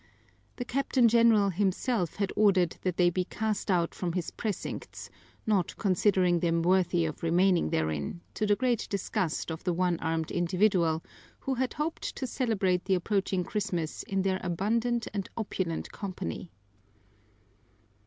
[0.55, 5.11] The Captain General himself had ordered that they be cast out from his precincts,
[5.45, 10.31] not considering them worthy of remaining therein, to the great disgust of the one armed
[10.31, 11.03] individual,
[11.41, 16.49] who had hoped to celebrate the approaching Christmas in their abundant and opulent company.